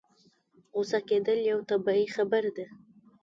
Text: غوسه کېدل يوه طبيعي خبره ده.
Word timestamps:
غوسه 0.73 0.99
کېدل 1.09 1.39
يوه 1.49 1.63
طبيعي 1.71 2.05
خبره 2.15 2.51
ده. 2.57 2.65